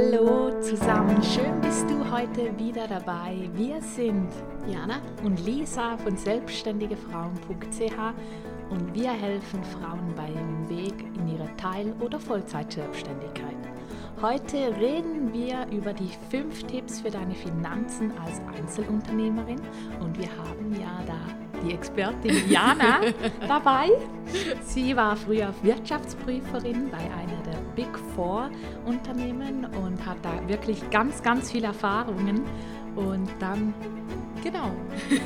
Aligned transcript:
Hallo 0.00 0.52
zusammen, 0.60 1.20
schön 1.24 1.60
bist 1.60 1.90
du 1.90 2.08
heute 2.08 2.56
wieder 2.56 2.86
dabei. 2.86 3.50
Wir 3.54 3.82
sind 3.82 4.28
Jana 4.68 5.00
und 5.24 5.44
Lisa 5.44 5.96
von 5.96 6.16
selbstständigefrauen.ch 6.16 7.98
und 8.70 8.94
wir 8.94 9.10
helfen 9.10 9.64
Frauen 9.64 10.14
beim 10.14 10.68
Weg 10.68 10.94
in 11.16 11.26
ihre 11.26 11.48
Teil- 11.56 11.92
oder 11.98 12.20
Vollzeitselbstständigkeit. 12.20 13.56
Heute 14.22 14.72
reden 14.78 15.32
wir 15.32 15.66
über 15.76 15.92
die 15.92 16.10
fünf 16.30 16.62
Tipps 16.62 17.00
für 17.00 17.10
deine 17.10 17.34
Finanzen 17.34 18.12
als 18.24 18.40
Einzelunternehmerin 18.56 19.60
und 20.00 20.16
wir 20.16 20.28
haben 20.28 20.76
ja 20.80 21.02
da 21.08 21.47
die 21.64 21.74
Expertin 21.74 22.48
Jana 22.48 23.00
dabei. 23.48 23.90
Sie 24.62 24.96
war 24.96 25.16
früher 25.16 25.52
Wirtschaftsprüferin 25.62 26.90
bei 26.90 26.98
einer 26.98 27.42
der 27.44 27.58
Big 27.74 27.98
Four 28.14 28.50
Unternehmen 28.84 29.64
und 29.64 30.04
hat 30.04 30.18
da 30.22 30.48
wirklich 30.48 30.88
ganz, 30.90 31.22
ganz 31.22 31.50
viele 31.50 31.68
Erfahrungen. 31.68 32.42
Und 32.96 33.28
dann, 33.38 33.72
genau, 34.42 34.72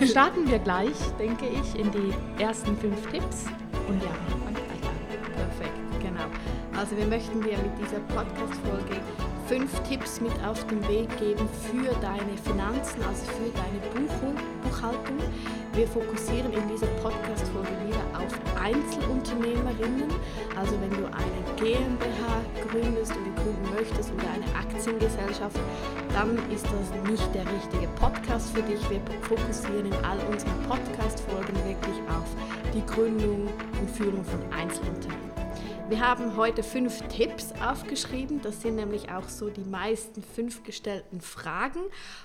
starten 0.04 0.48
wir 0.48 0.58
gleich, 0.58 0.96
denke 1.18 1.46
ich, 1.46 1.78
in 1.78 1.90
die 1.90 2.42
ersten 2.42 2.76
fünf 2.76 3.10
Tipps. 3.10 3.46
Und 3.88 4.02
ja, 4.02 4.10
fang 4.44 4.54
gleich 4.54 4.82
an. 4.88 5.32
Perfekt, 5.34 6.00
genau. 6.00 6.78
Also 6.78 6.96
wir 6.96 7.06
möchten 7.06 7.40
dir 7.40 7.56
mit 7.58 7.78
dieser 7.80 8.00
Podcast-Folge 8.14 9.00
fünf 9.46 9.80
Tipps 9.88 10.20
mit 10.20 10.32
auf 10.46 10.66
den 10.66 10.80
Weg 10.88 11.14
geben 11.18 11.48
für 11.70 11.92
deine 12.00 12.36
Finanzen, 12.44 13.02
also 13.02 13.26
für 13.32 13.50
deine 13.50 14.06
Buchung, 14.06 14.34
Buchhaltung. 14.62 15.18
Wir 15.74 15.88
fokussieren 15.88 16.52
in 16.52 16.68
dieser 16.68 16.86
Podcast-Folge 17.00 17.70
wieder 17.86 18.04
auf 18.12 18.60
Einzelunternehmerinnen. 18.62 20.10
Also 20.54 20.78
wenn 20.82 20.90
du 20.90 21.06
eine 21.06 21.56
GmbH 21.56 22.42
gründest 22.68 23.12
oder 23.12 23.42
gründen 23.42 23.74
möchtest 23.74 24.12
oder 24.12 24.24
eine 24.34 24.54
Aktiengesellschaft, 24.54 25.58
dann 26.12 26.36
ist 26.50 26.66
das 26.66 27.10
nicht 27.10 27.34
der 27.34 27.46
richtige 27.46 27.88
Podcast 27.98 28.50
für 28.50 28.62
dich. 28.62 28.80
Wir 28.90 29.00
fokussieren 29.22 29.86
in 29.86 30.04
all 30.04 30.18
unseren 30.30 30.60
Podcast-Folgen 30.68 31.54
wirklich 31.64 31.96
auf 32.06 32.28
die 32.74 32.84
Gründung 32.84 33.48
und 33.80 33.90
Führung 33.90 34.22
von 34.24 34.40
Einzelunternehmen. 34.52 35.21
Wir 35.92 36.00
haben 36.00 36.38
heute 36.38 36.62
fünf 36.62 37.06
Tipps 37.08 37.52
aufgeschrieben. 37.62 38.40
Das 38.40 38.62
sind 38.62 38.76
nämlich 38.76 39.10
auch 39.10 39.28
so 39.28 39.50
die 39.50 39.60
meisten 39.60 40.22
fünf 40.22 40.62
gestellten 40.62 41.20
Fragen. 41.20 41.80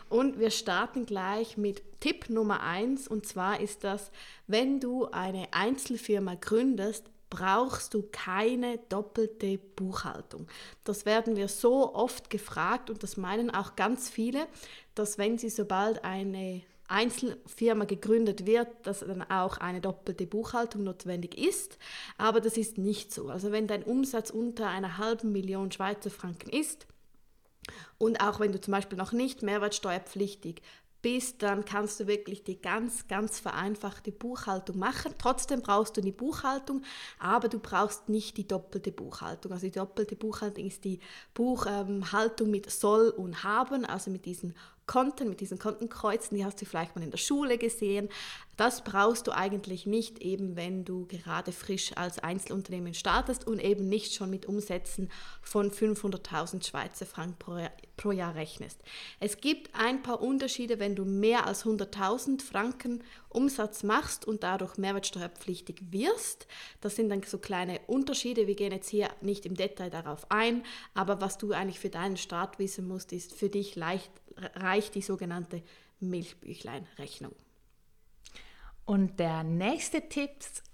Und 0.07 0.39
wir 0.39 0.51
starten 0.51 1.05
gleich 1.05 1.57
mit 1.57 1.81
Tipp 1.99 2.29
Nummer 2.29 2.63
eins. 2.63 3.09
Und 3.09 3.25
zwar 3.25 3.59
ist 3.59 3.83
das, 3.83 4.09
wenn 4.47 4.79
du 4.79 5.07
eine 5.07 5.49
Einzelfirma 5.51 6.35
gründest, 6.35 7.11
brauchst 7.29 7.93
du 7.93 8.07
keine 8.09 8.77
doppelte 8.87 9.57
Buchhaltung. 9.57 10.47
Das 10.85 11.05
werden 11.05 11.35
wir 11.35 11.49
so 11.49 11.93
oft 11.93 12.29
gefragt 12.29 12.89
und 12.89 13.03
das 13.03 13.17
meinen 13.17 13.49
auch 13.49 13.75
ganz 13.75 14.09
viele, 14.09 14.47
dass 14.95 15.17
wenn 15.17 15.37
sie 15.37 15.49
sobald 15.49 16.05
eine 16.05 16.61
Einzelfirma 16.87 17.85
gegründet 17.85 18.45
wird, 18.45 18.67
dass 18.83 18.99
dann 18.99 19.23
auch 19.23 19.57
eine 19.57 19.81
doppelte 19.81 20.25
Buchhaltung 20.25 20.83
notwendig 20.83 21.37
ist. 21.37 21.77
Aber 22.17 22.39
das 22.39 22.57
ist 22.57 22.77
nicht 22.77 23.13
so. 23.13 23.29
Also 23.29 23.51
wenn 23.51 23.67
dein 23.67 23.83
Umsatz 23.83 24.29
unter 24.29 24.67
einer 24.67 24.97
halben 24.97 25.31
Million 25.31 25.71
Schweizer 25.71 26.09
Franken 26.09 26.49
ist, 26.49 26.87
und 27.97 28.21
auch 28.21 28.39
wenn 28.39 28.51
du 28.51 28.61
zum 28.61 28.71
Beispiel 28.71 28.97
noch 28.97 29.11
nicht 29.11 29.43
mehrwertsteuerpflichtig 29.43 30.61
bist, 31.01 31.43
dann 31.43 31.63
kannst 31.63 31.99
du 31.99 32.07
wirklich 32.07 32.43
die 32.43 32.59
ganz, 32.59 33.07
ganz 33.07 33.39
vereinfachte 33.39 34.11
Buchhaltung 34.11 34.79
machen. 34.79 35.13
Trotzdem 35.17 35.61
brauchst 35.61 35.95
du 35.97 36.01
die 36.01 36.11
Buchhaltung, 36.11 36.83
aber 37.19 37.49
du 37.49 37.59
brauchst 37.59 38.09
nicht 38.09 38.37
die 38.37 38.47
doppelte 38.47 38.91
Buchhaltung. 38.91 39.51
Also 39.51 39.67
die 39.67 39.71
doppelte 39.71 40.15
Buchhaltung 40.15 40.65
ist 40.65 40.83
die 40.83 40.99
Buchhaltung 41.33 42.49
mit 42.49 42.69
soll 42.69 43.09
und 43.09 43.43
haben, 43.43 43.85
also 43.85 44.09
mit 44.11 44.25
diesen 44.25 44.55
Konten, 44.87 45.29
mit 45.29 45.41
diesen 45.41 45.59
Kontenkreuzen, 45.59 46.35
die 46.37 46.45
hast 46.45 46.61
du 46.61 46.65
vielleicht 46.65 46.95
mal 46.95 47.03
in 47.03 47.11
der 47.11 47.17
Schule 47.17 47.57
gesehen. 47.57 48.09
Das 48.55 48.83
brauchst 48.83 49.27
du 49.27 49.31
eigentlich 49.31 49.85
nicht, 49.85 50.19
eben 50.19 50.55
wenn 50.55 50.83
du 50.83 51.05
gerade 51.05 51.51
frisch 51.51 51.91
als 51.95 52.17
Einzelunternehmen 52.17 52.95
startest 52.95 53.45
und 53.45 53.59
eben 53.63 53.87
nicht 53.87 54.15
schon 54.15 54.31
mit 54.31 54.47
Umsätzen 54.47 55.11
von 55.43 55.69
500.000 55.69 56.65
Schweizer 56.65 57.05
Franken 57.05 57.37
pro 57.37 57.57
Jahr, 57.57 57.71
pro 57.97 58.11
Jahr 58.11 58.33
rechnest. 58.33 58.81
Es 59.19 59.37
gibt 59.37 59.75
ein 59.75 60.01
paar 60.01 60.21
Unterschiede, 60.23 60.79
wenn 60.79 60.95
du 60.95 61.05
mehr 61.05 61.45
als 61.45 61.65
100.000 61.65 62.41
Franken 62.41 63.03
Umsatz 63.29 63.83
machst 63.83 64.25
und 64.25 64.41
dadurch 64.41 64.77
mehrwertsteuerpflichtig 64.77 65.91
wirst. 65.91 66.47
Das 66.81 66.95
sind 66.95 67.09
dann 67.09 67.21
so 67.21 67.37
kleine 67.37 67.79
Unterschiede. 67.85 68.47
Wir 68.47 68.55
gehen 68.55 68.71
jetzt 68.71 68.89
hier 68.89 69.09
nicht 69.21 69.45
im 69.45 69.55
Detail 69.55 69.91
darauf 69.91 70.31
ein, 70.31 70.63
aber 70.95 71.21
was 71.21 71.37
du 71.37 71.51
eigentlich 71.51 71.79
für 71.79 71.89
deinen 71.89 72.17
Start 72.17 72.57
wissen 72.57 72.87
musst, 72.87 73.13
ist 73.13 73.35
für 73.35 73.49
dich 73.49 73.75
leicht 73.75 74.11
reicht 74.55 74.95
die 74.95 75.01
sogenannte 75.01 75.63
Milchbüchlein-Rechnung. 75.99 77.33
Und 78.85 79.19
der 79.19 79.43
nächste 79.43 80.07
Tipp 80.07 80.31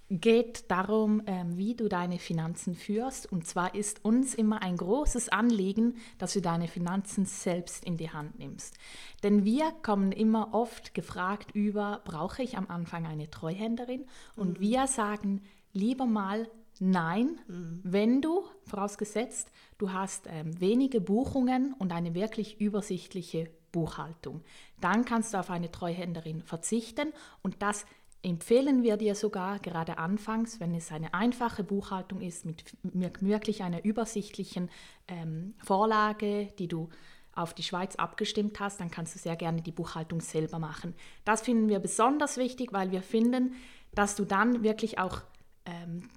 geht 0.10 0.70
darum, 0.70 1.24
ähm, 1.26 1.58
wie 1.58 1.76
du 1.76 1.88
deine 1.90 2.20
Finanzen 2.20 2.76
führst. 2.76 3.32
Und 3.32 3.48
zwar 3.48 3.74
ist 3.74 4.06
uns 4.06 4.36
immer 4.36 4.62
ein 4.62 4.78
großes 4.78 5.30
Anliegen, 5.30 5.96
dass 6.20 6.34
du 6.34 6.42
deine 6.42 6.68
Finanzen 6.68 7.26
selbst 7.26 7.84
in 7.84 7.98
die 7.98 8.12
Hand 8.12 8.38
nimmst. 8.38 8.78
Denn 9.24 9.44
wir 9.44 9.72
kommen 9.82 10.12
immer 10.12 10.54
oft 10.54 10.94
gefragt 10.94 11.52
über, 11.56 12.02
brauche 12.06 12.44
ich 12.44 12.58
am 12.58 12.70
Anfang 12.70 13.08
eine 13.08 13.32
Treuhänderin? 13.32 14.06
Und 14.36 14.60
mhm. 14.60 14.62
wir 14.62 14.88
sagen 14.88 15.42
lieber 15.72 16.06
mal 16.06 16.48
Nein, 16.80 17.40
mhm. 17.48 17.80
wenn 17.84 18.22
du, 18.22 18.44
vorausgesetzt, 18.66 19.50
du 19.78 19.92
hast 19.92 20.28
ähm, 20.28 20.60
wenige 20.60 21.02
Buchungen 21.02 21.74
und 21.78 21.92
eine 21.92 22.14
wirklich 22.14 22.60
übersichtliche 22.60 23.50
Buchhaltung. 23.72 24.42
Dann 24.80 25.06
kannst 25.06 25.34
du 25.34 25.40
auf 25.40 25.50
eine 25.50 25.72
Treuhänderin 25.72 26.42
verzichten 26.42 27.14
und 27.42 27.62
das 27.62 27.86
empfehlen 28.24 28.84
wir 28.84 28.98
dir 28.98 29.16
sogar 29.16 29.60
gerade 29.60 29.98
anfangs, 29.98 30.60
wenn 30.60 30.74
es 30.74 30.92
eine 30.92 31.14
einfache 31.14 31.64
Buchhaltung 31.64 32.22
ist 32.22 32.46
mit 32.46 32.64
wirklich 32.82 33.64
einer 33.64 33.84
übersichtlichen 33.84 34.70
ähm, 35.10 35.56
Vorlage, 35.62 36.48
die 36.58 36.70
du 36.70 36.90
auf 37.36 37.54
die 37.54 37.64
Schweiz 37.64 37.96
abgestimmt 37.96 38.60
hast, 38.60 38.80
dann 38.80 38.92
kannst 38.92 39.16
du 39.16 39.20
sehr 39.20 39.36
gerne 39.36 39.62
die 39.62 39.72
Buchhaltung 39.72 40.22
selber 40.22 40.60
machen. 40.60 40.94
Das 41.26 41.42
finden 41.42 41.68
wir 41.68 41.80
besonders 41.80 42.38
wichtig, 42.38 42.72
weil 42.72 42.92
wir 42.92 43.02
finden, 43.02 43.56
dass 43.94 44.16
du 44.16 44.24
dann 44.24 44.64
wirklich 44.64 45.00
auch 45.00 45.22
ähm, 45.66 46.10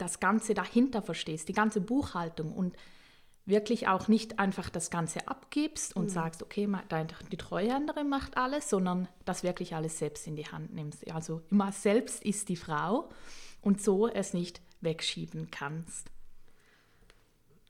das 0.00 0.20
Ganze 0.20 0.54
dahinter 0.54 1.02
verstehst, 1.02 1.48
die 1.48 1.52
ganze 1.52 1.80
Buchhaltung 1.80 2.52
und 2.52 2.76
wirklich 3.46 3.88
auch 3.88 4.08
nicht 4.08 4.38
einfach 4.38 4.70
das 4.70 4.90
Ganze 4.90 5.26
abgibst 5.28 5.96
und 5.96 6.04
mhm. 6.04 6.10
sagst, 6.10 6.42
okay, 6.42 6.68
die 7.32 7.36
Treuhänderin 7.36 8.08
macht 8.08 8.36
alles, 8.36 8.70
sondern 8.70 9.08
das 9.24 9.42
wirklich 9.42 9.74
alles 9.74 9.98
selbst 9.98 10.26
in 10.26 10.36
die 10.36 10.46
Hand 10.46 10.72
nimmst. 10.72 11.10
Also 11.10 11.42
immer 11.50 11.72
selbst 11.72 12.24
ist 12.24 12.48
die 12.48 12.56
Frau 12.56 13.08
und 13.60 13.82
so 13.82 14.08
es 14.08 14.34
nicht 14.34 14.60
wegschieben 14.80 15.50
kannst. 15.50 16.10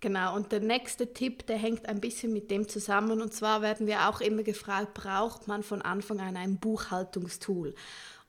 Genau, 0.01 0.35
und 0.35 0.51
der 0.51 0.61
nächste 0.61 1.13
Tipp, 1.13 1.47
der 1.47 1.59
hängt 1.59 1.87
ein 1.87 2.01
bisschen 2.01 2.33
mit 2.33 2.51
dem 2.51 2.69
zusammen. 2.69 3.21
Und 3.21 3.35
zwar 3.35 3.61
werden 3.61 3.87
wir 3.87 4.09
auch 4.09 4.23
immer 4.23 4.43
gefragt, 4.43 4.95
braucht 4.95 5.47
man 5.47 5.63
von 5.63 5.83
Anfang 5.83 6.21
an 6.21 6.39
ein 6.39 6.59
Buchhaltungstool? 6.59 7.75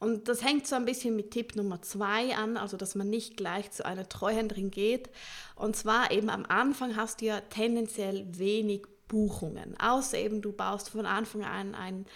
Und 0.02 0.28
das 0.28 0.44
hängt 0.44 0.66
so 0.66 0.76
ein 0.76 0.86
bisschen 0.86 1.16
mit 1.16 1.30
Tipp 1.30 1.56
Nummer 1.56 1.84
zwei 1.84 2.36
an, 2.36 2.58
also 2.58 2.76
dass 2.76 2.96
man 2.96 3.12
nicht 3.12 3.38
gleich 3.38 3.70
zu 3.70 3.86
einer 3.86 4.10
Treuhänderin 4.10 4.72
geht. 4.72 5.12
Und 5.56 5.76
zwar 5.76 6.10
eben 6.10 6.32
am 6.32 6.44
Anfang 6.48 6.96
hast 6.96 7.22
du 7.22 7.26
ja 7.26 7.40
tendenziell 7.40 8.26
wenig 8.36 8.82
Buchungen, 9.08 9.80
außer 9.80 10.18
eben 10.18 10.42
du 10.42 10.54
baust 10.54 10.90
von 10.90 11.06
Anfang 11.06 11.44
an 11.44 11.76
ein 11.76 12.08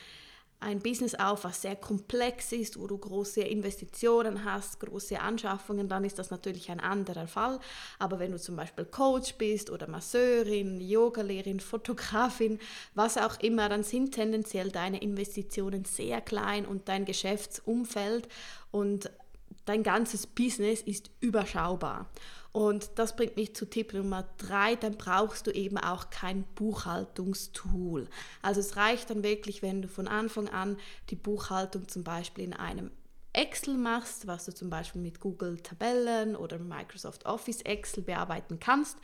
ein 0.60 0.80
Business 0.80 1.16
auf, 1.16 1.44
was 1.44 1.62
sehr 1.62 1.76
komplex 1.76 2.52
ist, 2.52 2.80
wo 2.80 2.88
du 2.88 2.98
große 2.98 3.42
Investitionen 3.42 4.46
hast, 4.46 4.80
große 4.80 5.20
Anschaffungen, 5.20 5.88
dann 5.88 6.04
ist 6.06 6.18
das 6.18 6.32
natürlich 6.32 6.72
ein 6.72 6.80
anderer 6.80 7.28
Fall. 7.28 7.60
Aber 8.00 8.20
wenn 8.20 8.32
du 8.32 8.40
zum 8.40 8.56
Beispiel 8.56 8.86
Coach 8.86 9.36
bist 9.36 9.70
oder 9.70 9.88
Masseurin, 9.88 10.82
Yogalehrerin, 10.82 11.60
Fotografin, 11.60 12.60
was 12.94 13.18
auch 13.18 13.40
immer, 13.42 13.70
dann 13.70 13.84
sind 13.84 14.14
tendenziell 14.14 14.72
deine 14.72 15.02
Investitionen 15.02 15.86
sehr 15.86 16.22
klein 16.22 16.66
und 16.66 16.88
dein 16.90 17.06
Geschäftsumfeld 17.06 18.28
und 18.72 19.12
dein 19.66 19.84
ganzes 19.84 20.28
Business 20.28 20.82
ist 20.82 21.12
überschaubar. 21.20 22.10
Und 22.52 22.92
das 22.96 23.18
bringt 23.18 23.36
mich 23.36 23.54
zu 23.54 23.70
Tipp 23.70 23.94
Nummer 23.94 24.26
drei, 24.38 24.76
dann 24.76 24.96
brauchst 24.96 25.46
du 25.46 25.52
eben 25.52 25.78
auch 25.78 26.10
kein 26.10 26.44
Buchhaltungstool. 26.56 28.08
Also 28.42 28.62
es 28.62 28.78
reicht 28.78 29.10
dann 29.10 29.24
wirklich, 29.24 29.62
wenn 29.62 29.82
du 29.82 29.90
von 29.90 30.08
Anfang 30.08 30.48
an 30.48 30.78
die 31.10 31.18
Buchhaltung 31.18 31.90
zum 31.90 32.06
Beispiel 32.06 32.46
in 32.46 32.54
einem 32.54 32.92
Excel 33.36 33.76
machst, 33.76 34.28
was 34.28 34.46
du 34.46 34.54
zum 34.54 34.70
Beispiel 34.70 35.02
mit 35.02 35.20
Google 35.20 35.58
Tabellen 35.58 36.36
oder 36.36 36.58
Microsoft 36.58 37.26
Office 37.26 37.62
Excel 37.62 38.04
bearbeiten 38.04 38.60
kannst. 38.60 38.98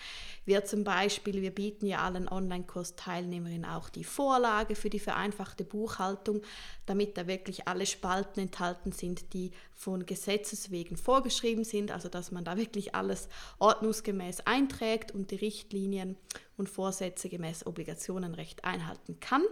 Wir 0.46 0.64
zum 0.66 0.84
Beispiel, 0.84 1.42
wir 1.42 1.52
bieten 1.52 1.86
ja 1.86 2.00
allen 2.00 2.30
Online-Kurs-Teilnehmerinnen 2.30 3.66
auch 3.66 3.90
die 3.90 4.04
Vorlage 4.04 4.76
für 4.76 4.90
die 4.90 5.00
vereinfachte 5.00 5.64
Buchhaltung, 5.64 6.42
damit 6.86 7.18
da 7.18 7.28
wirklich 7.28 7.68
alle 7.68 7.86
Spalten 7.86 8.40
enthalten 8.40 8.92
sind, 8.92 9.34
die 9.34 9.52
von 9.74 10.06
Gesetzes 10.06 10.72
wegen 10.72 10.98
vorgeschrieben 10.98 11.64
sind, 11.64 11.92
also 11.92 12.08
dass 12.08 12.32
man 12.32 12.46
da 12.46 12.58
wirklich 12.58 12.96
alles 12.96 13.28
ordnungsgemäß 13.60 14.42
einträgt 14.42 15.12
und 15.12 15.32
die 15.32 15.36
Richtlinien 15.36 16.16
und 16.58 16.70
Vorsätze 16.70 17.28
gemäß 17.28 17.66
Obligationenrecht 17.68 18.64
einhalten 18.64 19.20
kann. 19.20 19.44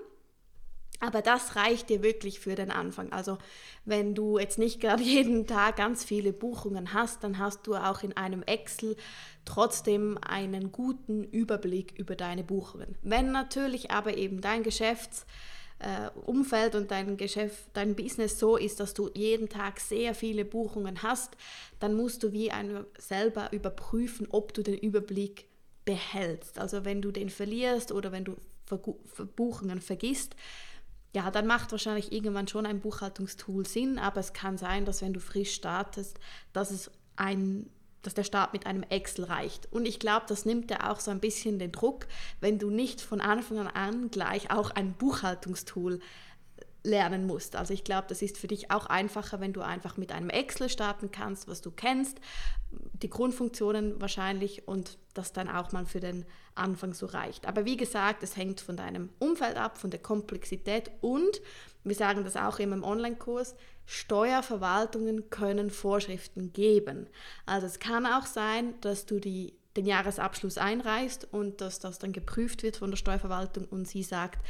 Aber 1.02 1.22
das 1.22 1.56
reicht 1.56 1.90
dir 1.90 2.04
wirklich 2.04 2.42
für 2.42 2.56
den 2.56 2.72
Anfang. 2.72 3.14
Also 3.14 3.38
wenn 3.86 4.16
du 4.16 4.38
jetzt 4.38 4.60
nicht 4.60 4.82
gerade 4.82 5.02
jeden 5.04 5.48
Tag 5.48 5.78
ganz 5.78 6.04
viele 6.04 6.34
Buchungen 6.34 6.94
hast, 6.94 7.24
dann 7.24 7.38
hast 7.38 7.66
du 7.68 7.76
auch 7.76 8.04
in 8.04 8.18
einem 8.18 8.44
Excel 8.44 8.98
trotzdem 9.46 10.18
einen 10.22 10.72
guten 10.72 11.24
Überblick 11.24 11.94
über 11.98 12.16
deine 12.16 12.44
Buchungen. 12.44 12.96
Wenn 13.02 13.32
natürlich 13.32 13.92
aber 13.92 14.18
eben 14.18 14.42
dein 14.42 14.64
Geschäftsumfeld 14.64 16.76
und 16.76 16.92
dein 16.92 17.16
Geschäft, 17.16 17.70
dein 17.74 17.96
Business 17.96 18.38
so 18.38 18.58
ist, 18.58 18.82
dass 18.82 18.94
du 18.94 19.10
jeden 19.16 19.48
Tag 19.48 19.80
sehr 19.80 20.14
viele 20.14 20.44
Buchungen 20.44 21.02
hast, 21.02 21.38
dann 21.80 21.96
musst 21.96 22.24
du 22.24 22.34
wie 22.34 22.52
ein, 22.52 22.84
selber 22.98 23.54
überprüfen, 23.54 24.28
ob 24.30 24.54
du 24.54 24.62
den 24.62 24.78
Überblick 24.78 25.46
behältst. 25.86 26.60
Also 26.60 26.84
wenn 26.84 27.02
du 27.02 27.12
den 27.12 27.30
verlierst 27.30 27.94
oder 27.94 28.12
wenn 28.12 28.26
du 28.26 28.36
Buchungen 29.36 29.82
vergisst, 29.82 30.36
ja, 31.14 31.32
dann 31.32 31.48
macht 31.48 31.72
wahrscheinlich 31.72 32.12
irgendwann 32.12 32.48
schon 32.48 32.66
ein 32.66 32.82
Buchhaltungstool 32.82 33.66
Sinn, 33.66 33.98
aber 33.98 34.20
es 34.20 34.34
kann 34.34 34.58
sein, 34.58 34.86
dass 34.86 35.02
wenn 35.02 35.14
du 35.14 35.20
frisch 35.20 35.54
startest, 35.54 36.20
dass 36.54 36.72
es 36.72 36.92
ein 37.16 37.70
dass 38.02 38.14
der 38.14 38.24
Start 38.24 38.54
mit 38.54 38.66
einem 38.66 38.84
Excel 38.84 39.26
reicht. 39.26 39.68
Und 39.72 39.86
ich 39.86 40.00
glaube, 40.00 40.26
das 40.30 40.46
nimmt 40.46 40.72
ja 40.72 40.90
auch 40.90 41.02
so 41.02 41.12
ein 41.12 41.20
bisschen 41.20 41.60
den 41.60 41.72
Druck, 41.72 42.08
wenn 42.40 42.58
du 42.58 42.70
nicht 42.70 43.02
von 43.02 43.20
Anfang 43.20 43.68
an 43.68 44.10
gleich 44.10 44.52
auch 44.52 44.72
ein 44.72 44.94
Buchhaltungstool 44.94 46.00
lernen 46.84 47.28
musst. 47.28 47.56
Also 47.56 47.74
ich 47.74 47.84
glaube, 47.84 48.08
das 48.08 48.22
ist 48.22 48.38
für 48.38 48.48
dich 48.48 48.72
auch 48.72 48.86
einfacher, 48.86 49.40
wenn 49.40 49.54
du 49.54 49.62
einfach 49.62 49.98
mit 49.98 50.12
einem 50.12 50.30
Excel 50.30 50.70
starten 50.70 51.12
kannst, 51.12 51.48
was 51.48 51.62
du 51.62 51.72
kennst, 51.72 52.20
die 52.72 53.10
Grundfunktionen 53.10 54.00
wahrscheinlich 54.00 54.68
und 54.68 54.98
das 55.14 55.34
dann 55.34 55.50
auch 55.50 55.72
mal 55.72 55.86
für 55.86 56.00
den 56.00 56.26
Anfang 56.56 56.94
so 56.94 57.06
reicht. 57.06 57.48
Aber 57.48 57.66
wie 57.66 57.78
gesagt, 57.78 58.24
es 58.24 58.38
hängt 58.38 58.62
von 58.62 58.78
deinem 58.78 59.10
Umfeld 59.20 59.58
ab, 59.58 59.78
von 59.78 59.90
der 59.90 60.02
Komplexität 60.02 60.92
und 61.02 61.42
wir 61.84 61.96
sagen 61.96 62.24
das 62.24 62.36
auch 62.36 62.60
immer 62.60 62.76
im 62.76 62.84
Online-Kurs, 62.84 63.56
Steuerverwaltungen 63.86 65.30
können 65.30 65.72
Vorschriften 65.72 66.54
geben. 66.54 67.08
Also 67.46 67.66
es 67.66 67.80
kann 67.80 68.06
auch 68.06 68.26
sein, 68.26 68.76
dass 68.82 69.06
du 69.06 69.20
die, 69.20 69.56
den 69.76 69.86
Jahresabschluss 69.86 70.58
einreichst 70.58 71.28
und 71.32 71.62
dass 71.62 71.80
das 71.80 71.98
dann 72.00 72.12
geprüft 72.12 72.64
wird 72.64 72.78
von 72.78 72.92
der 72.92 72.98
Steuerverwaltung 72.98 73.66
und 73.66 73.88
sie 73.88 74.04
sagt, 74.04 74.46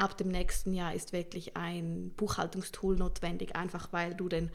ab 0.00 0.16
dem 0.16 0.28
nächsten 0.28 0.72
Jahr 0.72 0.94
ist 0.94 1.12
wirklich 1.12 1.56
ein 1.56 2.12
Buchhaltungstool 2.16 2.96
notwendig, 2.96 3.54
einfach 3.54 3.92
weil 3.92 4.14
du 4.14 4.28
den 4.28 4.50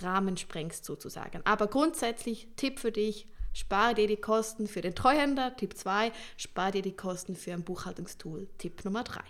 Rahmen 0.00 0.36
sprengst 0.36 0.84
sozusagen. 0.84 1.40
Aber 1.44 1.66
grundsätzlich 1.66 2.48
Tipp 2.56 2.78
für 2.78 2.92
dich, 2.92 3.26
spare 3.52 3.94
dir 3.94 4.06
die 4.06 4.20
Kosten 4.20 4.66
für 4.66 4.82
den 4.82 4.94
Treuhänder, 4.94 5.56
Tipp 5.56 5.76
2, 5.76 6.12
spare 6.36 6.72
dir 6.72 6.82
die 6.82 6.96
Kosten 6.96 7.34
für 7.34 7.52
ein 7.52 7.64
Buchhaltungstool, 7.64 8.48
Tipp 8.58 8.84
Nummer 8.84 9.04
3. 9.04 9.20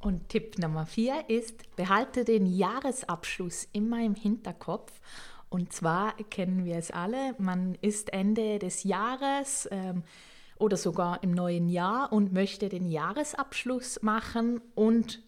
Und 0.00 0.28
Tipp 0.28 0.58
Nummer 0.58 0.86
4 0.86 1.28
ist, 1.28 1.74
behalte 1.76 2.24
den 2.24 2.46
Jahresabschluss 2.46 3.68
immer 3.72 4.02
im 4.04 4.14
Hinterkopf. 4.14 4.92
Und 5.50 5.72
zwar 5.72 6.14
kennen 6.30 6.64
wir 6.64 6.76
es 6.76 6.90
alle, 6.90 7.34
man 7.38 7.74
ist 7.80 8.12
Ende 8.12 8.58
des 8.58 8.84
Jahres. 8.84 9.68
Ähm, 9.70 10.04
oder 10.58 10.76
sogar 10.76 11.22
im 11.22 11.32
neuen 11.32 11.68
Jahr 11.68 12.12
und 12.12 12.32
möchte 12.32 12.68
den 12.68 12.88
Jahresabschluss 12.88 14.02
machen 14.02 14.60
und 14.74 15.22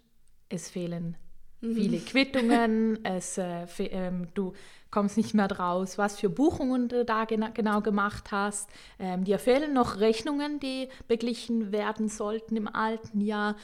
es 0.49 0.69
fehlen 0.71 1.17
mhm. 1.61 1.75
viele 1.75 1.99
Quittungen, 1.99 2.99
es, 3.05 3.39
äh, 3.39 3.67
ähm, 3.79 4.29
du 4.35 4.53
kommst 4.91 5.17
nicht 5.17 5.35
mehr 5.35 5.49
draus, 5.49 5.99
was 5.99 6.19
für 6.19 6.29
Buchungen 6.29 6.89
du 6.89 7.05
da 7.05 7.25
gena 7.25 7.51
genau 7.51 7.81
gemacht 7.81 8.33
hast. 8.33 8.69
Ähm, 8.99 9.25
dir 9.25 9.39
fehlen 9.39 9.73
noch 9.73 10.01
Rechnungen, 10.01 10.59
die 10.59 10.89
beglichen 11.07 11.73
werden 11.73 12.09
sollten 12.09 12.57
im 12.57 12.69
alten 12.69 13.21
Jahr. 13.21 13.57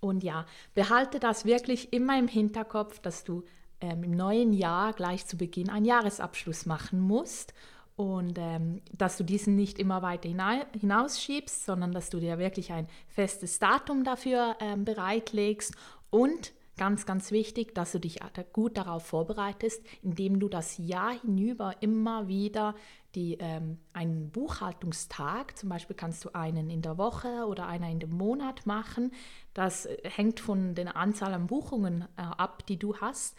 Und 0.00 0.24
ja, 0.24 0.46
behalte 0.74 1.20
das 1.20 1.44
wirklich 1.44 1.92
immer 1.92 2.18
im 2.18 2.26
Hinterkopf, 2.26 2.98
dass 2.98 3.22
du 3.22 3.44
ähm, 3.80 4.02
im 4.02 4.10
neuen 4.10 4.52
Jahr 4.52 4.92
gleich 4.92 5.26
zu 5.26 5.36
Beginn 5.36 5.70
einen 5.70 5.86
Jahresabschluss 5.86 6.66
machen 6.66 7.00
musst 7.00 7.54
und 7.96 8.38
ähm, 8.38 8.80
dass 8.96 9.16
du 9.16 9.24
diesen 9.24 9.54
nicht 9.56 9.78
immer 9.78 10.02
weiter 10.02 10.28
hinausschiebst, 10.78 11.66
sondern 11.66 11.92
dass 11.92 12.10
du 12.10 12.20
dir 12.20 12.38
wirklich 12.38 12.72
ein 12.72 12.88
festes 13.08 13.58
Datum 13.58 14.04
dafür 14.04 14.56
ähm, 14.60 14.84
bereitlegst. 14.84 15.74
Und 16.10 16.52
ganz, 16.76 17.06
ganz 17.06 17.30
wichtig, 17.30 17.74
dass 17.74 17.92
du 17.92 18.00
dich 18.00 18.20
gut 18.52 18.76
darauf 18.76 19.04
vorbereitest, 19.04 19.84
indem 20.02 20.40
du 20.40 20.48
das 20.48 20.78
Jahr 20.78 21.12
hinüber 21.20 21.76
immer 21.80 22.28
wieder 22.28 22.74
die, 23.14 23.36
ähm, 23.40 23.78
einen 23.92 24.30
Buchhaltungstag, 24.30 25.56
zum 25.58 25.68
Beispiel 25.68 25.94
kannst 25.94 26.24
du 26.24 26.30
einen 26.34 26.70
in 26.70 26.80
der 26.80 26.96
Woche 26.96 27.46
oder 27.46 27.66
einer 27.66 27.90
in 27.90 28.00
dem 28.00 28.16
Monat 28.16 28.64
machen, 28.64 29.12
das 29.52 29.84
äh, 29.84 29.98
hängt 30.04 30.40
von 30.40 30.74
der 30.74 30.96
Anzahl 30.96 31.34
an 31.34 31.46
Buchungen 31.46 32.02
äh, 32.16 32.22
ab, 32.22 32.66
die 32.66 32.78
du 32.78 32.96
hast, 32.96 33.36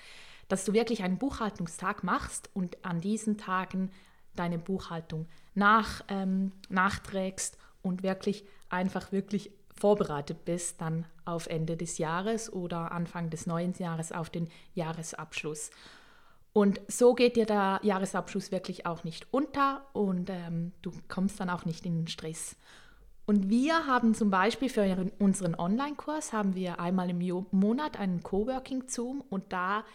dass 0.48 0.66
du 0.66 0.74
wirklich 0.74 1.04
einen 1.04 1.18
Buchhaltungstag 1.18 2.04
machst 2.04 2.52
und 2.54 2.86
an 2.86 3.02
diesen 3.02 3.38
Tagen 3.38 3.90
deine 4.36 4.60
Buchhaltung 4.60 5.28
nach, 5.56 6.04
ähm, 6.08 6.52
nachträgst 6.70 7.58
und 7.82 8.04
wirklich 8.04 8.46
einfach 8.70 9.12
wirklich 9.12 9.52
vorbereitet 9.76 10.46
bist 10.46 10.82
dann 10.82 11.06
auf 11.26 11.48
Ende 11.48 11.76
des 11.78 11.98
Jahres 11.98 12.52
oder 12.52 12.92
Anfang 12.92 13.30
des 13.30 13.48
neuen 13.48 13.74
Jahres 13.74 14.12
auf 14.12 14.30
den 14.30 14.50
Jahresabschluss. 14.76 15.72
Und 16.54 16.80
so 16.88 17.16
geht 17.16 17.36
dir 17.36 17.48
der 17.48 17.80
Jahresabschluss 17.82 18.52
wirklich 18.52 18.86
auch 18.86 19.04
nicht 19.04 19.28
unter 19.32 19.86
und 19.94 20.30
ähm, 20.30 20.72
du 20.84 20.92
kommst 21.08 21.40
dann 21.40 21.50
auch 21.50 21.66
nicht 21.66 21.86
in 21.86 21.96
den 21.96 22.08
Stress. 22.08 22.56
Und 23.26 23.50
wir 23.50 23.88
haben 23.88 24.14
zum 24.14 24.30
Beispiel 24.30 24.70
für 24.70 25.12
unseren 25.18 25.56
Online-Kurs 25.56 26.34
haben 26.34 26.56
wir 26.56 26.80
einmal 26.80 27.10
im 27.10 27.46
Monat 27.52 27.98
einen 27.98 28.22
Coworking 28.22 28.84
Zoom 28.88 29.22
und 29.30 29.52
da 29.52 29.86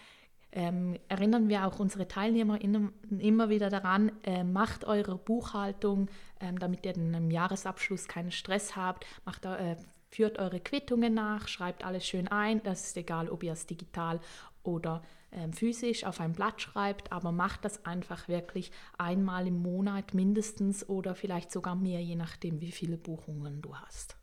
ähm, 0.53 0.99
erinnern 1.09 1.49
wir 1.49 1.67
auch 1.67 1.79
unsere 1.79 2.09
Teilnehmer 2.09 2.59
immer 2.61 3.49
wieder 3.49 3.69
daran, 3.69 4.12
äh, 4.25 4.45
macht 4.45 4.85
eure 4.85 5.17
Buchhaltung, 5.17 6.09
ähm, 6.41 6.59
damit 6.59 6.87
ihr 6.87 6.95
dann 6.95 7.12
im 7.15 7.31
Jahresabschluss 7.31 8.09
keinen 8.09 8.31
Stress 8.31 8.75
habt, 8.75 9.06
macht, 9.25 9.45
äh, 9.45 9.77
führt 10.09 10.39
eure 10.39 10.61
Quittungen 10.61 11.15
nach, 11.15 11.49
schreibt 11.49 11.85
alles 11.85 12.06
schön 12.06 12.29
ein, 12.29 12.62
das 12.62 12.87
ist 12.87 12.97
egal, 12.97 13.29
ob 13.29 13.43
ihr 13.43 13.53
es 13.53 13.67
digital 13.67 14.21
oder 14.62 15.03
äh, 15.31 15.53
physisch 15.53 16.05
auf 16.05 16.21
ein 16.21 16.33
Blatt 16.33 16.62
schreibt, 16.62 17.12
aber 17.12 17.33
macht 17.33 17.65
das 17.65 17.85
einfach 17.85 18.29
wirklich 18.29 18.73
einmal 18.97 19.47
im 19.47 19.61
Monat 19.61 20.15
mindestens 20.15 20.89
oder 20.89 21.15
vielleicht 21.15 21.53
sogar 21.53 21.77
mehr, 21.77 22.01
je 22.01 22.17
nachdem, 22.17 22.61
wie 22.61 22.73
viele 22.73 22.97
Buchungen 22.97 23.61
du 23.61 23.77
hast. 23.77 24.17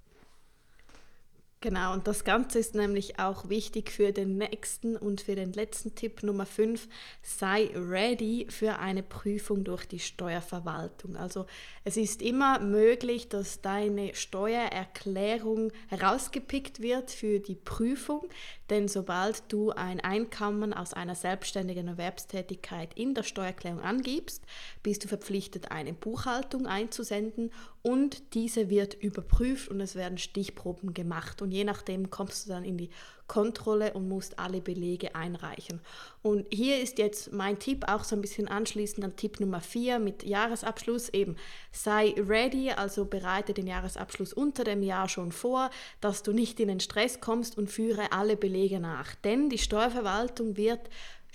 Genau, 1.65 1.93
und 1.93 2.05
das 2.05 2.23
Ganze 2.23 2.59
ist 2.59 2.75
nämlich 2.75 3.17
auch 3.17 3.49
wichtig 3.49 3.89
für 3.89 4.11
den 4.11 4.37
nächsten 4.37 4.95
und 4.95 5.21
für 5.21 5.33
den 5.33 5.51
letzten 5.51 5.95
Tipp 5.95 6.21
Nummer 6.21 6.45
5. 6.45 6.87
Sei 7.23 7.71
ready 7.73 8.45
für 8.51 8.77
eine 8.77 9.01
Prüfung 9.01 9.63
durch 9.63 9.87
die 9.87 9.97
Steuerverwaltung. 9.97 11.15
Also 11.15 11.47
es 11.83 11.97
ist 11.97 12.21
immer 12.21 12.59
möglich, 12.59 13.29
dass 13.29 13.61
deine 13.61 14.13
Steuererklärung 14.13 15.71
herausgepickt 15.87 16.83
wird 16.83 17.09
für 17.09 17.39
die 17.39 17.55
Prüfung, 17.55 18.29
denn 18.69 18.87
sobald 18.87 19.41
du 19.47 19.71
ein 19.71 19.99
Einkommen 19.99 20.71
aus 20.71 20.93
einer 20.93 21.15
selbstständigen 21.15 21.87
Erwerbstätigkeit 21.87 22.93
in 22.93 23.15
der 23.15 23.23
Steuererklärung 23.23 23.79
angibst, 23.79 24.43
bist 24.83 25.03
du 25.03 25.07
verpflichtet, 25.07 25.71
eine 25.71 25.93
Buchhaltung 25.93 26.67
einzusenden 26.67 27.51
und 27.81 28.35
diese 28.35 28.69
wird 28.69 28.95
überprüft 28.95 29.69
und 29.69 29.79
es 29.81 29.95
werden 29.95 30.17
Stichproben 30.17 30.95
gemacht 30.95 31.43
und 31.43 31.51
je 31.55 31.63
nachdem 31.63 32.09
kommst 32.09 32.45
du 32.45 32.49
dann 32.49 32.65
in 32.65 32.77
die 32.77 32.89
Kontrolle 33.27 33.93
und 33.93 34.07
musst 34.07 34.37
alle 34.37 34.61
Belege 34.61 35.15
einreichen. 35.15 35.81
Und 36.21 36.45
hier 36.51 36.79
ist 36.81 36.99
jetzt 36.99 37.31
mein 37.31 37.57
Tipp 37.57 37.85
auch 37.87 38.03
so 38.03 38.15
ein 38.15 38.21
bisschen 38.21 38.47
anschließend 38.47 39.03
an 39.03 39.15
Tipp 39.15 39.39
Nummer 39.39 39.61
4 39.61 39.97
mit 39.99 40.23
Jahresabschluss 40.23 41.09
eben 41.09 41.35
sei 41.71 42.13
ready, 42.17 42.71
also 42.71 43.05
bereite 43.05 43.53
den 43.53 43.67
Jahresabschluss 43.67 44.33
unter 44.33 44.63
dem 44.63 44.83
Jahr 44.83 45.09
schon 45.09 45.31
vor, 45.31 45.71
dass 46.01 46.21
du 46.21 46.33
nicht 46.33 46.59
in 46.59 46.67
den 46.67 46.79
Stress 46.79 47.19
kommst 47.19 47.57
und 47.57 47.71
führe 47.71 48.11
alle 48.11 48.37
Belege 48.37 48.79
nach, 48.79 49.15
denn 49.15 49.49
die 49.49 49.57
Steuerverwaltung 49.57 50.57
wird 50.57 50.81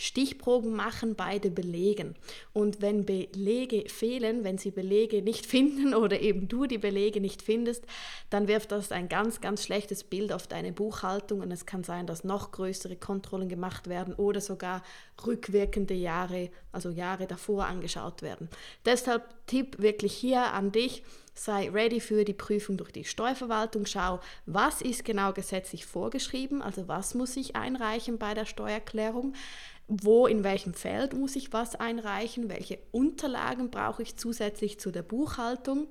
Stichproben 0.00 0.74
machen 0.74 1.14
bei 1.14 1.38
den 1.38 1.54
Belegen. 1.54 2.14
Und 2.54 2.80
wenn 2.80 3.04
Belege 3.04 3.84
fehlen, 3.90 4.44
wenn 4.44 4.56
sie 4.56 4.70
Belege 4.70 5.20
nicht 5.20 5.44
finden 5.54 5.94
oder 5.94 6.20
eben 6.20 6.48
du 6.48 6.64
die 6.64 6.78
Belege 6.78 7.20
nicht 7.20 7.42
findest, 7.42 7.84
dann 8.30 8.48
wirft 8.48 8.72
das 8.72 8.92
ein 8.92 9.10
ganz, 9.10 9.42
ganz 9.42 9.62
schlechtes 9.62 10.02
Bild 10.04 10.32
auf 10.32 10.46
deine 10.46 10.72
Buchhaltung 10.72 11.40
und 11.40 11.52
es 11.52 11.66
kann 11.66 11.84
sein, 11.84 12.06
dass 12.06 12.24
noch 12.24 12.50
größere 12.50 12.96
Kontrollen 12.96 13.50
gemacht 13.50 13.88
werden 13.88 14.14
oder 14.14 14.40
sogar 14.40 14.82
rückwirkende 15.26 15.92
Jahre, 15.92 16.48
also 16.72 16.88
Jahre 16.88 17.26
davor 17.26 17.66
angeschaut 17.66 18.22
werden. 18.22 18.48
Deshalb 18.86 19.22
Tipp 19.46 19.82
wirklich 19.82 20.14
hier 20.14 20.52
an 20.52 20.72
dich, 20.72 21.02
sei 21.34 21.70
ready 21.70 22.00
für 22.00 22.24
die 22.24 22.34
Prüfung 22.34 22.76
durch 22.76 22.92
die 22.92 23.04
Steuerverwaltung, 23.04 23.86
schau, 23.86 24.20
was 24.46 24.80
ist 24.80 25.04
genau 25.04 25.32
gesetzlich 25.32 25.86
vorgeschrieben, 25.86 26.62
also 26.62 26.88
was 26.88 27.14
muss 27.14 27.36
ich 27.36 27.56
einreichen 27.56 28.18
bei 28.18 28.34
der 28.34 28.46
Steuererklärung, 28.46 29.34
wo 29.90 30.28
in 30.28 30.44
welchem 30.44 30.72
Feld 30.72 31.14
muss 31.14 31.34
ich 31.34 31.52
was 31.52 31.74
einreichen, 31.74 32.48
welche 32.48 32.78
Unterlagen 32.92 33.70
brauche 33.70 34.02
ich 34.02 34.16
zusätzlich 34.16 34.78
zu 34.78 34.92
der 34.92 35.02
Buchhaltung. 35.02 35.88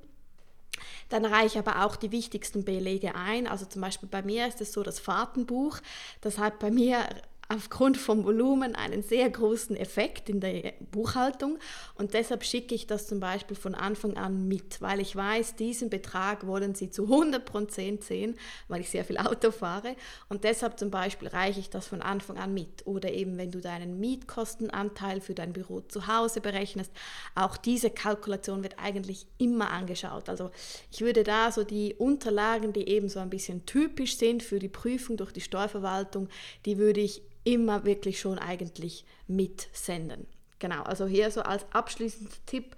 Dann 1.10 1.26
reiche 1.26 1.60
aber 1.60 1.86
auch 1.86 1.98
die 1.98 2.12
wichtigsten 2.12 2.64
Belege 2.64 3.16
ein. 3.16 3.46
Also 3.46 3.66
zum 3.66 3.82
Beispiel 3.82 4.08
bei 4.08 4.22
mir 4.22 4.48
ist 4.48 4.62
es 4.62 4.72
so 4.72 4.84
das 4.84 5.00
Fahrtenbuch. 5.00 5.80
Das 6.22 6.38
hat 6.38 6.60
bei 6.60 6.72
mir 6.72 7.04
aufgrund 7.52 7.98
vom 7.98 8.26
Volumen 8.26 8.76
einen 8.76 9.02
sehr 9.02 9.28
großen 9.28 9.76
Effekt 9.76 10.30
in 10.30 10.40
der 10.40 10.74
Buchhaltung. 10.92 11.58
Und 11.96 12.14
deshalb 12.14 12.44
schicke 12.44 12.76
ich 12.76 12.86
das 12.86 13.08
zum 13.08 13.20
Beispiel 13.20 13.58
von 13.58 13.74
Anfang 13.74 14.18
an 14.18 14.48
mit, 14.48 14.80
weil 14.82 15.00
ich 15.00 15.16
weiß, 15.16 15.56
diesen 15.56 15.90
Betrag 15.90 16.46
wollen 16.46 16.76
Sie 16.76 16.92
zu 16.92 17.06
100% 17.06 18.04
sehen, 18.04 18.36
weil 18.68 18.82
ich 18.82 18.92
sehr 18.92 19.04
viel 19.04 19.18
Auto 19.18 19.50
fahre. 19.50 19.96
Und 20.30 20.44
deshalb 20.44 20.78
zum 20.78 20.92
Beispiel 20.92 21.28
reiche 21.28 21.60
ich 21.60 21.72
das 21.72 21.88
von 21.88 22.04
Anfang 22.04 22.38
an 22.38 22.54
mit. 22.54 22.86
Oder 22.86 23.12
eben 23.14 23.36
wenn 23.40 23.50
du 23.50 23.62
deinen 23.62 24.00
Mietkostenanteil 24.00 25.20
für 25.20 25.34
dein 25.34 25.52
Büro 25.52 25.82
zu 25.82 26.06
Hause 26.06 26.42
berechnest, 26.42 26.92
auch 27.34 27.58
diese 27.58 27.90
Kalkulation 27.90 28.62
wird 28.62 28.78
eigentlich 28.78 29.26
immer 29.40 29.72
angeschaut. 29.72 30.30
Also 30.30 30.52
ich 30.92 31.02
würde 31.02 31.24
da 31.24 31.52
so 31.52 31.64
die 31.64 31.96
Unterlagen, 31.96 32.74
die 32.74 32.88
eben 32.88 33.10
so 33.10 33.20
ein 33.20 33.32
bisschen 33.32 33.66
typisch 33.66 34.18
sind 34.18 34.44
für 34.44 34.60
die 34.60 34.70
Prüfung 34.70 35.18
durch 35.18 35.32
die 35.32 35.42
Steuerverwaltung, 35.42 36.30
die 36.68 36.78
würde 36.78 37.02
ich 37.02 37.24
immer 37.54 37.84
wirklich 37.84 38.20
schon 38.20 38.38
eigentlich 38.38 39.06
mitsenden. 39.28 40.28
Genau, 40.60 40.84
also 40.84 41.08
hier 41.08 41.32
so 41.32 41.42
als 41.42 41.66
abschließender 41.72 42.36
Tipp, 42.46 42.76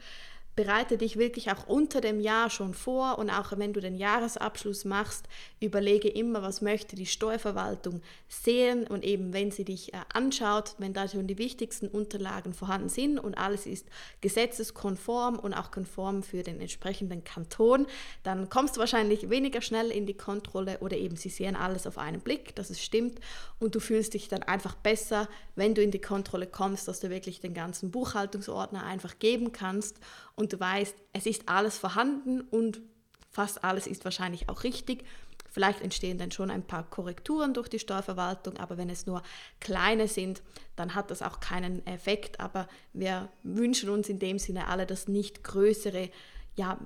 bereite 0.55 0.98
dich 0.98 1.17
wirklich 1.17 1.51
auch 1.51 1.67
unter 1.67 2.01
dem 2.01 2.20
Jahr 2.20 2.50
schon 2.50 2.74
vor 2.74 3.17
und 3.17 3.29
auch 3.29 3.58
wenn 3.58 3.74
du 3.74 3.79
den 3.79 3.96
Jahresabschluss 3.96 4.86
machst, 4.86 5.27
überlege 5.60 6.10
immer, 6.10 6.41
was 6.41 6.62
möchte 6.62 6.96
die 6.96 7.05
Steuerverwaltung 7.05 8.01
sehen 8.27 8.86
und 8.86 9.05
eben 9.05 9.34
wenn 9.34 9.51
sie 9.51 9.63
dich 9.63 9.93
äh, 9.93 9.98
anschaut, 10.13 10.75
wenn 10.77 10.93
da 10.93 11.08
schon 11.08 11.27
die 11.27 11.38
wichtigsten 11.38 11.88
Unterlagen 11.88 12.53
vorhanden 12.53 12.89
sind 12.89 13.17
und 13.17 13.38
alles 13.38 13.65
ist 13.65 13.88
gesetzeskonform 14.20 15.39
und 15.39 15.53
auch 15.53 15.72
konform 15.72 16.22
für 16.24 16.43
den 16.43 16.60
entsprechenden 16.60 17.24
Kanton, 17.24 17.88
dann 18.24 18.50
kommst 18.50 18.75
du 18.75 18.81
wahrscheinlich 18.81 19.29
weniger 19.29 19.62
schnell 19.62 19.89
in 19.89 20.05
die 20.05 20.17
Kontrolle 20.17 20.79
oder 20.79 20.98
eben 20.98 21.15
sie 21.15 21.29
sehen 21.29 21.55
alles 21.55 21.88
auf 21.88 21.98
einen 21.98 22.20
Blick, 22.20 22.55
dass 22.55 22.70
es 22.70 22.84
stimmt 22.84 23.20
und 23.60 23.75
du 23.75 23.79
fühlst 23.79 24.13
dich 24.13 24.27
dann 24.27 24.43
einfach 24.43 24.75
besser, 24.75 25.29
wenn 25.55 25.75
du 25.75 25.81
in 25.81 25.91
die 25.91 26.01
Kontrolle 26.01 26.48
kommst, 26.48 26.88
dass 26.88 27.00
du 27.00 27.10
wirklich 27.10 27.39
den 27.39 27.53
ganzen 27.53 27.91
Buchhaltungsordner 27.91 28.84
einfach 28.84 29.20
geben 29.20 29.51
kannst 29.51 29.98
und 30.36 30.50
du 30.51 30.60
weißt, 30.60 30.96
es 31.13 31.25
ist 31.25 31.48
alles 31.50 31.77
vorhanden 31.77 32.41
und 32.41 32.81
fast 33.29 33.63
alles 33.63 33.88
ist 33.88 34.03
wahrscheinlich 34.03 34.50
auch 34.50 34.63
richtig. 34.63 35.05
Vielleicht 35.50 35.81
entstehen 35.81 36.17
dann 36.17 36.31
schon 36.31 36.50
ein 36.50 36.63
paar 36.65 36.89
Korrekturen 36.89 37.53
durch 37.53 37.67
die 37.67 37.79
Steuerverwaltung, 37.79 38.58
aber 38.58 38.77
wenn 38.77 38.89
es 38.89 39.05
nur 39.05 39.22
kleine 39.60 40.08
sind, 40.08 40.41
dann 40.77 40.96
hat 40.96 41.12
das 41.12 41.22
auch 41.22 41.41
keinen 41.41 41.86
Effekt. 41.86 42.39
Aber 42.39 42.70
wir 42.93 43.27
wünschen 43.43 43.89
uns 43.89 44.08
in 44.08 44.20
dem 44.20 44.39
Sinne 44.39 44.67
alle, 44.67 44.86
dass 44.86 45.10
nicht 45.10 45.43
größere, 45.43 46.10
ja, 46.55 46.79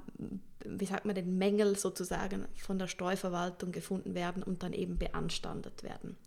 wie 0.66 0.86
sagt 0.86 1.06
man 1.06 1.14
den 1.14 1.38
Mängel 1.38 1.78
sozusagen 1.78 2.48
von 2.58 2.80
der 2.80 2.88
Steuerverwaltung 2.88 3.72
gefunden 3.72 4.16
werden 4.16 4.42
und 4.42 4.64
dann 4.64 4.74
eben 4.74 4.98
beanstandet 4.98 5.84
werden. 5.84 6.18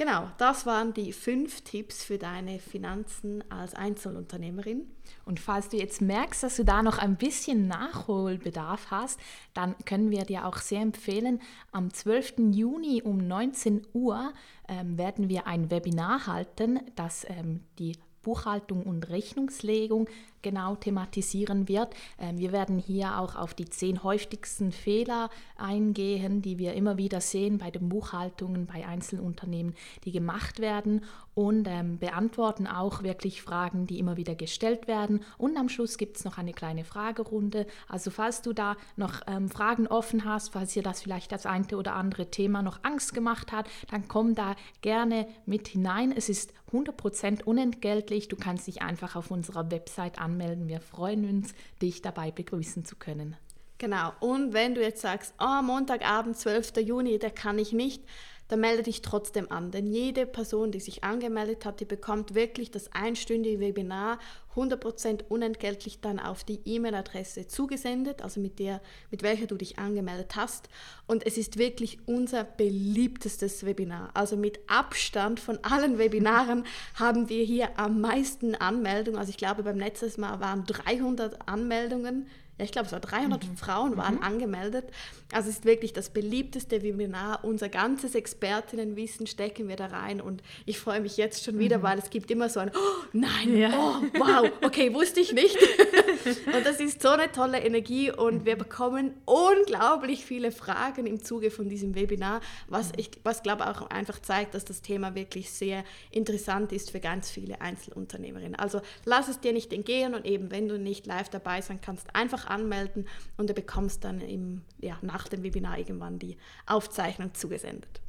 Genau, 0.00 0.30
das 0.38 0.64
waren 0.64 0.94
die 0.94 1.12
fünf 1.12 1.60
Tipps 1.60 2.02
für 2.02 2.16
deine 2.16 2.58
Finanzen 2.58 3.44
als 3.50 3.74
Einzelunternehmerin. 3.74 4.86
Und 5.26 5.40
falls 5.40 5.68
du 5.68 5.76
jetzt 5.76 6.00
merkst, 6.00 6.42
dass 6.42 6.56
du 6.56 6.64
da 6.64 6.82
noch 6.82 6.96
ein 6.96 7.16
bisschen 7.16 7.68
Nachholbedarf 7.68 8.90
hast, 8.90 9.20
dann 9.52 9.76
können 9.84 10.10
wir 10.10 10.24
dir 10.24 10.46
auch 10.46 10.56
sehr 10.56 10.80
empfehlen, 10.80 11.42
am 11.70 11.92
12. 11.92 12.36
Juni 12.50 13.02
um 13.02 13.18
19 13.18 13.86
Uhr 13.92 14.32
ähm, 14.68 14.96
werden 14.96 15.28
wir 15.28 15.46
ein 15.46 15.70
Webinar 15.70 16.26
halten, 16.26 16.80
das 16.96 17.26
ähm, 17.28 17.60
die 17.78 17.98
Buchhaltung 18.22 18.84
und 18.84 19.10
Rechnungslegung 19.10 20.08
genau 20.42 20.76
thematisieren 20.76 21.68
wird. 21.68 21.94
Ähm, 22.18 22.38
wir 22.38 22.52
werden 22.52 22.78
hier 22.78 23.18
auch 23.18 23.36
auf 23.36 23.54
die 23.54 23.68
zehn 23.68 24.02
häufigsten 24.02 24.72
Fehler 24.72 25.30
eingehen, 25.56 26.42
die 26.42 26.58
wir 26.58 26.74
immer 26.74 26.96
wieder 26.98 27.20
sehen 27.20 27.58
bei 27.58 27.70
den 27.70 27.88
Buchhaltungen 27.88 28.66
bei 28.66 28.86
Einzelunternehmen, 28.86 29.74
die 30.04 30.12
gemacht 30.12 30.60
werden 30.60 31.04
und 31.34 31.68
ähm, 31.68 31.98
beantworten 31.98 32.66
auch 32.66 33.02
wirklich 33.02 33.42
Fragen, 33.42 33.86
die 33.86 33.98
immer 33.98 34.16
wieder 34.16 34.34
gestellt 34.34 34.88
werden. 34.88 35.20
Und 35.38 35.56
am 35.56 35.68
Schluss 35.68 35.96
gibt 35.96 36.16
es 36.16 36.24
noch 36.24 36.38
eine 36.38 36.52
kleine 36.52 36.84
Fragerunde. 36.84 37.66
Also 37.88 38.10
falls 38.10 38.42
du 38.42 38.52
da 38.52 38.76
noch 38.96 39.20
ähm, 39.26 39.48
Fragen 39.48 39.86
offen 39.86 40.24
hast, 40.24 40.50
falls 40.50 40.72
dir 40.72 40.82
das 40.82 41.02
vielleicht 41.02 41.32
das 41.32 41.46
eine 41.46 41.60
oder 41.76 41.94
andere 41.94 42.30
Thema 42.30 42.62
noch 42.62 42.80
Angst 42.82 43.14
gemacht 43.14 43.52
hat, 43.52 43.68
dann 43.90 44.08
komm 44.08 44.34
da 44.34 44.56
gerne 44.82 45.28
mit 45.46 45.68
hinein. 45.68 46.12
Es 46.12 46.28
ist 46.28 46.52
100% 46.72 47.44
unentgeltlich. 47.44 48.28
Du 48.28 48.36
kannst 48.36 48.66
dich 48.66 48.82
einfach 48.82 49.16
auf 49.16 49.30
unserer 49.30 49.70
Website 49.70 50.20
anmelden 50.20 50.29
anmelden. 50.30 50.68
Wir 50.68 50.80
freuen 50.80 51.28
uns, 51.28 51.54
dich 51.82 52.02
dabei 52.02 52.30
begrüßen 52.30 52.84
zu 52.84 52.96
können. 52.96 53.36
Genau. 53.80 54.12
Und 54.20 54.52
wenn 54.52 54.74
du 54.74 54.82
jetzt 54.82 55.00
sagst, 55.00 55.32
oh, 55.40 55.62
Montagabend, 55.62 56.36
12. 56.36 56.76
Juni, 56.84 57.18
da 57.18 57.30
kann 57.30 57.58
ich 57.58 57.72
nicht, 57.72 58.04
dann 58.48 58.60
melde 58.60 58.82
dich 58.82 59.00
trotzdem 59.00 59.50
an. 59.50 59.70
Denn 59.70 59.86
jede 59.86 60.26
Person, 60.26 60.70
die 60.70 60.80
sich 60.80 61.02
angemeldet 61.02 61.64
hat, 61.64 61.80
die 61.80 61.86
bekommt 61.86 62.34
wirklich 62.34 62.70
das 62.70 62.92
einstündige 62.92 63.58
Webinar 63.58 64.18
100% 64.54 65.22
unentgeltlich 65.30 66.02
dann 66.02 66.18
auf 66.18 66.44
die 66.44 66.60
E-Mail-Adresse 66.66 67.46
zugesendet, 67.46 68.20
also 68.20 68.38
mit 68.38 68.58
der, 68.58 68.82
mit 69.10 69.22
welcher 69.22 69.46
du 69.46 69.56
dich 69.56 69.78
angemeldet 69.78 70.36
hast. 70.36 70.68
Und 71.06 71.26
es 71.26 71.38
ist 71.38 71.56
wirklich 71.56 72.00
unser 72.06 72.44
beliebtestes 72.44 73.64
Webinar. 73.64 74.10
Also 74.12 74.36
mit 74.36 74.60
Abstand 74.66 75.40
von 75.40 75.58
allen 75.62 75.96
Webinaren 75.96 76.66
haben 76.96 77.30
wir 77.30 77.44
hier 77.44 77.78
am 77.78 78.02
meisten 78.02 78.54
Anmeldungen. 78.56 79.18
Also 79.18 79.30
ich 79.30 79.38
glaube, 79.38 79.62
beim 79.62 79.78
letzten 79.78 80.20
Mal 80.20 80.38
waren 80.40 80.66
300 80.66 81.48
Anmeldungen 81.48 82.26
ja, 82.60 82.64
ich 82.64 82.72
glaube, 82.72 82.86
es 82.86 82.92
war 82.92 83.00
300 83.00 83.42
mhm. 83.42 83.56
Frauen 83.56 83.96
waren 83.96 84.16
mhm. 84.16 84.22
angemeldet. 84.22 84.84
Also 85.32 85.48
es 85.48 85.56
ist 85.56 85.64
wirklich 85.64 85.94
das 85.94 86.10
beliebteste 86.10 86.82
Webinar. 86.82 87.42
Unser 87.42 87.70
ganzes 87.70 88.14
Expertinnenwissen 88.14 89.26
stecken 89.26 89.66
wir 89.66 89.76
da 89.76 89.86
rein 89.86 90.20
und 90.20 90.42
ich 90.66 90.78
freue 90.78 91.00
mich 91.00 91.16
jetzt 91.16 91.42
schon 91.42 91.58
wieder, 91.58 91.78
mhm. 91.78 91.82
weil 91.82 91.98
es 91.98 92.10
gibt 92.10 92.30
immer 92.30 92.50
so 92.50 92.60
ein 92.60 92.70
oh, 92.74 93.04
Nein, 93.14 93.56
ja. 93.56 93.70
oh, 93.72 94.18
wow, 94.18 94.50
okay, 94.62 94.92
wusste 94.92 95.20
ich 95.20 95.32
nicht. 95.32 95.56
und 96.54 96.66
das 96.66 96.80
ist 96.80 97.00
so 97.00 97.08
eine 97.08 97.32
tolle 97.32 97.60
Energie 97.60 98.12
und 98.12 98.44
wir 98.44 98.56
bekommen 98.56 99.14
unglaublich 99.24 100.26
viele 100.26 100.52
Fragen 100.52 101.06
im 101.06 101.24
Zuge 101.24 101.50
von 101.50 101.68
diesem 101.68 101.94
Webinar, 101.94 102.42
was 102.68 102.92
ich, 102.96 103.10
was 103.22 103.42
glaube 103.42 103.68
auch 103.68 103.88
einfach 103.88 104.20
zeigt, 104.20 104.54
dass 104.54 104.66
das 104.66 104.82
Thema 104.82 105.14
wirklich 105.14 105.50
sehr 105.50 105.82
interessant 106.10 106.72
ist 106.72 106.90
für 106.90 107.00
ganz 107.00 107.30
viele 107.30 107.62
Einzelunternehmerinnen. 107.62 108.56
Also 108.56 108.82
lass 109.06 109.28
es 109.28 109.40
dir 109.40 109.54
nicht 109.54 109.72
entgehen 109.72 110.14
und 110.14 110.26
eben, 110.26 110.50
wenn 110.50 110.68
du 110.68 110.78
nicht 110.78 111.06
live 111.06 111.30
dabei 111.30 111.62
sein 111.62 111.80
kannst, 111.80 112.14
einfach 112.14 112.49
anmelden 112.50 113.06
und 113.36 113.48
du 113.48 113.54
bekommst 113.54 114.04
dann 114.04 114.20
im, 114.20 114.62
ja, 114.80 114.98
nach 115.02 115.28
dem 115.28 115.42
Webinar 115.42 115.78
irgendwann 115.78 116.18
die 116.18 116.36
Aufzeichnung 116.66 117.34
zugesendet. 117.34 118.00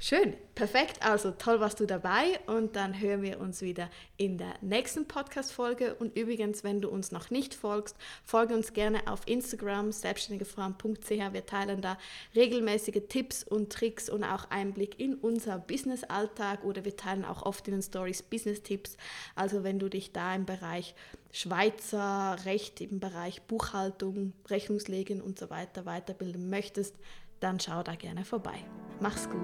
Schön, 0.00 0.34
perfekt. 0.54 1.04
Also 1.04 1.32
toll 1.32 1.58
warst 1.58 1.80
du 1.80 1.84
dabei 1.84 2.38
und 2.46 2.76
dann 2.76 3.00
hören 3.00 3.20
wir 3.20 3.40
uns 3.40 3.62
wieder 3.62 3.90
in 4.16 4.38
der 4.38 4.54
nächsten 4.60 5.08
Podcast-Folge. 5.08 5.96
Und 5.96 6.16
übrigens, 6.16 6.62
wenn 6.62 6.80
du 6.80 6.88
uns 6.88 7.10
noch 7.10 7.30
nicht 7.30 7.52
folgst, 7.52 7.96
folge 8.22 8.54
uns 8.54 8.72
gerne 8.72 9.08
auf 9.08 9.22
Instagram, 9.26 9.90
selbstständigefrauen.ch. 9.90 11.10
Wir 11.10 11.46
teilen 11.46 11.82
da 11.82 11.98
regelmäßige 12.36 13.02
Tipps 13.08 13.42
und 13.42 13.72
Tricks 13.72 14.08
und 14.08 14.22
auch 14.22 14.48
Einblick 14.50 15.00
in 15.00 15.16
unser 15.16 15.58
Business-Alltag 15.58 16.62
oder 16.62 16.84
wir 16.84 16.96
teilen 16.96 17.24
auch 17.24 17.42
oft 17.42 17.66
in 17.66 17.72
den 17.72 17.82
Stories 17.82 18.22
Business-Tipps. 18.22 18.96
Also 19.34 19.64
wenn 19.64 19.80
du 19.80 19.90
dich 19.90 20.12
da 20.12 20.32
im 20.32 20.46
Bereich 20.46 20.94
Schweizer 21.32 22.36
Recht, 22.44 22.80
im 22.80 23.00
Bereich 23.00 23.42
Buchhaltung, 23.42 24.32
Rechnungslegen 24.48 25.20
und 25.20 25.40
so 25.40 25.50
weiter 25.50 25.86
weiterbilden 25.86 26.48
möchtest, 26.48 26.94
dann 27.40 27.60
schau 27.60 27.82
da 27.82 27.94
gerne 27.94 28.24
vorbei. 28.24 28.58
Mach's 29.00 29.28
gut. 29.28 29.38